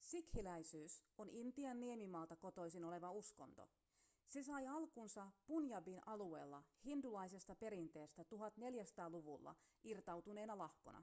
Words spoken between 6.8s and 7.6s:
hindulaisesta